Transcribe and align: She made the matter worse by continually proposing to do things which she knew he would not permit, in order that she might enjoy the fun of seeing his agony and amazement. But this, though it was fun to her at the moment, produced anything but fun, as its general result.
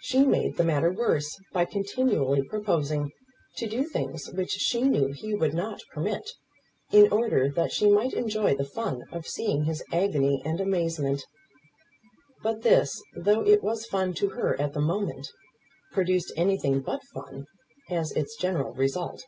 She 0.00 0.24
made 0.24 0.56
the 0.56 0.64
matter 0.64 0.90
worse 0.90 1.38
by 1.52 1.66
continually 1.66 2.42
proposing 2.42 3.12
to 3.58 3.68
do 3.68 3.84
things 3.84 4.28
which 4.30 4.50
she 4.50 4.82
knew 4.82 5.12
he 5.12 5.36
would 5.36 5.54
not 5.54 5.80
permit, 5.92 6.28
in 6.90 7.12
order 7.12 7.48
that 7.48 7.70
she 7.70 7.88
might 7.88 8.12
enjoy 8.12 8.56
the 8.56 8.64
fun 8.64 9.04
of 9.12 9.28
seeing 9.28 9.62
his 9.62 9.84
agony 9.92 10.42
and 10.44 10.60
amazement. 10.60 11.22
But 12.42 12.62
this, 12.62 13.00
though 13.14 13.42
it 13.46 13.62
was 13.62 13.86
fun 13.86 14.14
to 14.14 14.30
her 14.30 14.60
at 14.60 14.72
the 14.72 14.80
moment, 14.80 15.28
produced 15.92 16.32
anything 16.36 16.80
but 16.80 17.04
fun, 17.14 17.46
as 17.88 18.10
its 18.10 18.36
general 18.36 18.72
result. 18.74 19.22